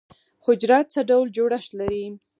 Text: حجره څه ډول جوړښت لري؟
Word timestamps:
حجره 0.45 0.79
څه 0.91 0.99
ډول 1.09 1.27
جوړښت 1.35 1.71
لري؟ 1.79 2.05